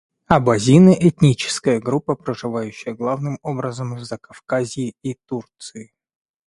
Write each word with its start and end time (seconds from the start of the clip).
Абазины- 0.25 0.97
этническая 1.07 1.79
группа, 1.79 2.15
проживающая 2.15 2.95
главным 2.95 3.37
образом 3.43 3.93
в 3.95 4.03
Закавказье 4.03 4.95
и 5.03 5.13
Турции. 5.27 5.93